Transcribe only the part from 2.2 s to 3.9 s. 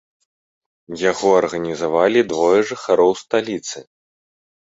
двое жыхароў сталіцы.